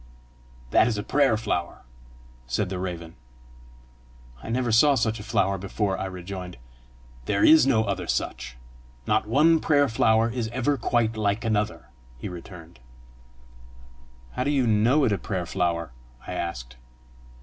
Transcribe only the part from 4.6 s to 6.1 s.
saw such a flower before!" I